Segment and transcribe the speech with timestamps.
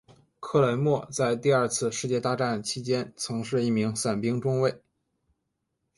[0.39, 4.81] 克雷默在第二次世界大战期间曾是一名伞兵中尉。